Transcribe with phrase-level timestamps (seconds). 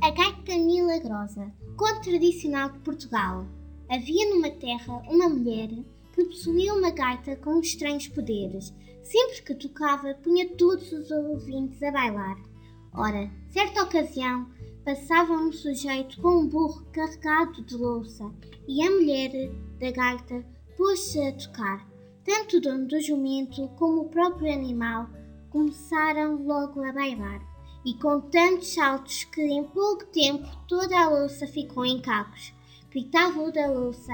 [0.00, 3.44] A gaita milagrosa, conto tradicional de Portugal.
[3.90, 5.68] Havia numa terra uma mulher
[6.14, 8.72] que possuía uma gaita com estranhos poderes.
[9.02, 12.36] Sempre que tocava, punha todos os ouvintes a bailar.
[12.94, 14.48] Ora, certa ocasião,
[14.84, 18.30] passava um sujeito com um burro carregado de louça
[18.68, 19.32] e a mulher
[19.80, 20.46] da gaita
[20.76, 21.84] pôs-se a tocar.
[22.24, 25.10] Tanto o dono do jumento como o próprio animal
[25.50, 27.47] começaram logo a bailar
[27.84, 32.52] e com tantos saltos que em pouco tempo toda a louça ficou em cacos.
[32.90, 34.12] Gritava o da louça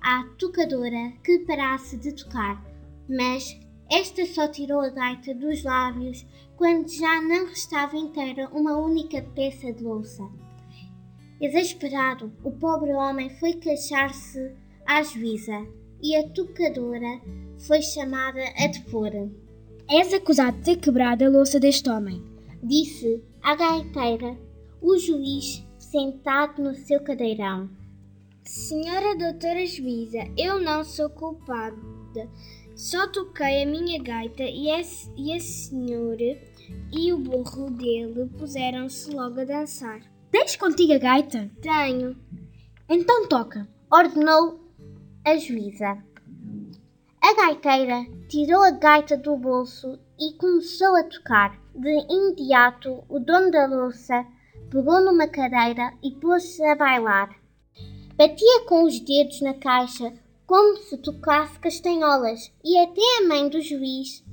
[0.00, 2.62] à tocadora que parasse de tocar,
[3.08, 3.58] mas
[3.90, 9.72] esta só tirou a gaita dos lábios quando já não restava inteira uma única peça
[9.72, 10.22] de louça.
[11.40, 14.52] Exasperado, o pobre homem foi queixar-se
[14.86, 15.66] à juíza
[16.02, 17.20] e a tocadora
[17.66, 19.10] foi chamada a depor.
[19.88, 22.33] És acusado de ter quebrado a louça deste homem
[22.64, 24.38] disse a gaiteira,
[24.80, 27.68] o juiz sentado no seu cadeirão.
[28.42, 32.28] Senhora doutora juíza, eu não sou culpada.
[32.74, 34.80] Só toquei a minha gaita e a,
[35.16, 36.38] e a senhora
[36.92, 40.00] e o burro dele puseram-se logo a dançar.
[40.30, 41.50] Tens contigo a gaita?
[41.60, 42.16] Tenho.
[42.88, 44.60] Então toca, ordenou
[45.24, 46.02] a juíza.
[47.34, 51.58] A gaiteira tirou a gaita do bolso e começou a tocar.
[51.74, 54.24] De imediato, o dono da louça
[54.70, 57.34] pegou numa cadeira e pôs-se a bailar.
[58.16, 60.12] Batia com os dedos na caixa
[60.46, 64.24] como se tocasse castanholas e até a mãe do juiz,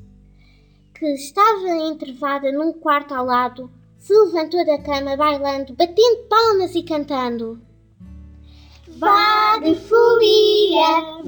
[0.93, 6.83] que estava entrevada num quarto ao lado, se levantou da cama bailando, batendo palmas e
[6.83, 7.59] cantando.
[8.99, 11.20] Vá de folia,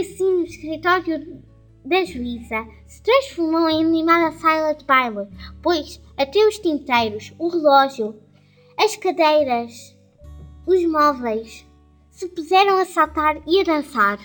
[0.00, 1.42] Assim no escritório
[1.84, 5.28] da juíza se transformou em animada sala de baile,
[5.62, 8.14] pois até os tinteiros, o relógio,
[8.78, 9.96] as cadeiras,
[10.66, 11.66] os móveis
[12.10, 14.18] se puseram a saltar e a dançar.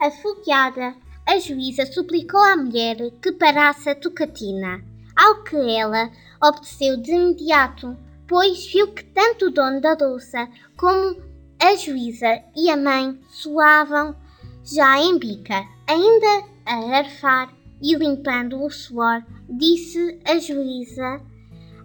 [0.00, 0.94] Afogueada,
[1.26, 4.82] a juíza suplicou à mulher que parasse a tocatina,
[5.16, 7.96] ao que ela obedeceu de imediato
[8.32, 11.20] pois viu que tanto o dono da louça como
[11.60, 14.16] a juíza e a mãe suavam
[14.64, 17.52] já em bica, ainda a arfar
[17.82, 21.20] e limpando o suor, disse a juíza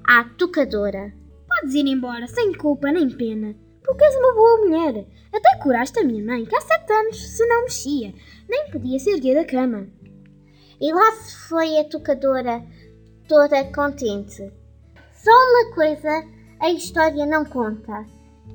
[0.05, 1.13] à tocadora:
[1.47, 5.07] Podes ir embora, sem culpa nem pena, porque és uma boa mulher.
[5.33, 8.13] Até curaste a minha mãe, que há sete anos se não mexia,
[8.47, 9.87] nem podia se erguer da cama.
[10.79, 12.63] E lá se foi a tocadora,
[13.27, 14.51] toda contente.
[15.13, 16.23] Só uma coisa
[16.59, 18.05] a história não conta.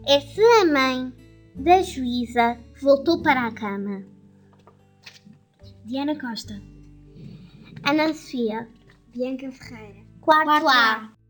[0.06, 1.12] É se a mãe
[1.55, 4.05] da juíza voltou para a cama.
[5.85, 6.61] Diana Costa.
[7.85, 8.69] Ana Sofia.
[9.09, 10.03] Bianca Ferreira.
[10.21, 10.93] Quarto, Quarto A.
[10.95, 11.22] a.